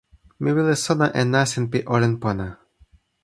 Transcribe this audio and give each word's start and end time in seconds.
mi 0.41 0.49
wile 0.55 0.75
sona 0.85 1.07
e 1.21 1.23
nasin 1.33 1.65
pi 1.71 1.79
olin 1.93 2.13
pona. 2.21 2.47